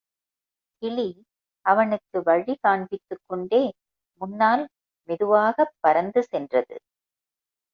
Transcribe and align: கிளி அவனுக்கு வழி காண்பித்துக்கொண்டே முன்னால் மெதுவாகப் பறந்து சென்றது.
கிளி 0.81 1.05
அவனுக்கு 1.65 2.21
வழி 2.23 2.57
காண்பித்துக்கொண்டே 2.67 3.61
முன்னால் 4.21 4.63
மெதுவாகப் 5.09 5.75
பறந்து 5.79 6.23
சென்றது. 6.23 6.75